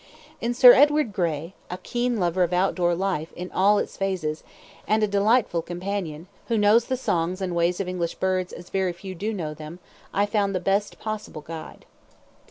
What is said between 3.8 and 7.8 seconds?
phases, and a delightful companion, who knows the songs and ways